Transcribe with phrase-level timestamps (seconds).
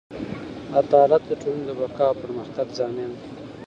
[0.79, 3.29] عدالت د ټولنې د بقا او پرمختګ ضامن دی.